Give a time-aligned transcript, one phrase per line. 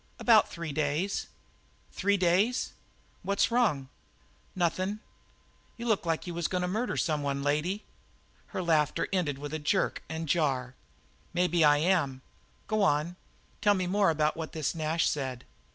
[0.17, 1.27] "About three days."
[1.91, 2.73] "Three days?"
[3.21, 3.87] "What's wrong?"
[4.55, 4.99] "Nothin'."
[5.77, 7.83] "You look like you was goin' to murder some one, lady."
[8.47, 10.73] Her laughter ended with a jerk and jar.
[11.35, 12.23] "Maybe I am.
[12.67, 13.15] G'wan!
[13.61, 15.45] Tell me some more about what Nash said."